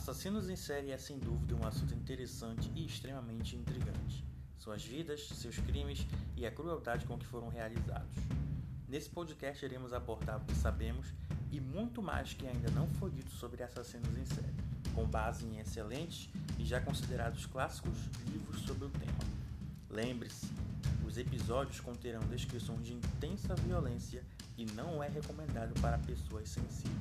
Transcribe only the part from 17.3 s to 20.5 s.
clássicos livros sobre o tema. Lembre-se,